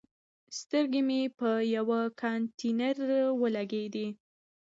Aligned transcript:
سترګې 0.59 1.01
مې 1.07 1.21
په 1.37 1.49
یوه 1.75 1.99
کانتینر 2.21 2.97
ولګېدي. 3.41 4.07